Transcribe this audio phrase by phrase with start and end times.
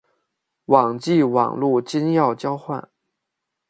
[0.65, 2.89] 网际网路金钥交换。